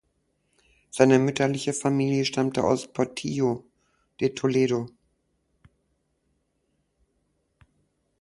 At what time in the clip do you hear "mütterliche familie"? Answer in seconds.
1.19-2.25